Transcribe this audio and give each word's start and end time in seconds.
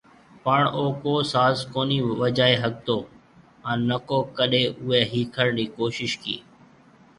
پڻ 0.45 0.59
او 0.77 0.83
ڪو 1.03 1.13
ساز 1.33 1.57
ڪونهي 1.73 1.99
بجائي 2.21 2.55
ۿگھتو 2.63 2.97
هان 3.65 3.77
نڪو 3.91 4.19
ڪڏي 4.37 4.63
اوئي 4.81 5.01
ۿيکڻ 5.11 5.47
ري 5.57 5.65
ڪوشش 5.77 6.11
ڪي 6.23 6.37